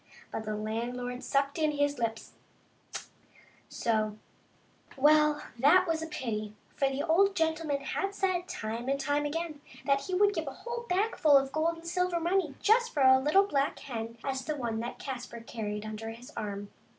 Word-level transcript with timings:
But 0.31 0.45
the 0.45 0.55
landlord 0.55 1.23
sucked 1.23 1.59
in 1.59 1.73
his 1.73 1.99
lips 1.99 2.33
—"tsch 2.91 3.05
"—so! 3.69 4.17
Well, 4.97 5.43
that 5.59 5.85
was 5.87 6.01
a 6.01 6.07
pity, 6.07 6.55
for 6.75 6.87
the 6.89 6.95
little 7.01 7.11
old 7.11 7.35
gentleman 7.35 7.81
had 7.81 8.15
said, 8.15 8.47
time 8.47 8.89
and 8.89 8.99
time 8.99 9.27
again, 9.27 9.61
that 9.85 10.01
he 10.01 10.15
would 10.15 10.33
give 10.33 10.47
a 10.47 10.53
whole 10.65 10.87
bagful 10.89 11.37
of 11.37 11.51
gold 11.51 11.75
and 11.77 11.87
silver 11.87 12.19
money 12.19 12.51
for 12.53 12.63
just 12.63 12.95
such 12.95 13.03
a 13.05 13.19
little 13.19 13.45
black 13.45 13.77
hen 13.77 14.17
as 14.23 14.43
the 14.43 14.55
one 14.55 14.79
that 14.79 14.97
Caspar 14.97 15.41
carried 15.41 15.85
under 15.85 16.09
his 16.09 16.31
arm. 16.35 16.69